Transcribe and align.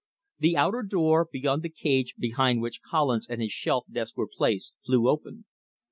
The 0.39 0.57
outer 0.57 0.81
door, 0.81 1.27
beyond 1.31 1.61
the 1.61 1.69
cage 1.69 2.15
behind 2.17 2.59
which 2.59 2.81
Collins 2.81 3.27
and 3.29 3.39
his 3.39 3.51
shelf 3.51 3.85
desk 3.87 4.17
were 4.17 4.27
placed, 4.27 4.73
flew 4.83 5.07
open. 5.07 5.45